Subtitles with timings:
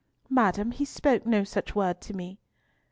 [0.31, 2.39] "Madam, he spoke no such word to me."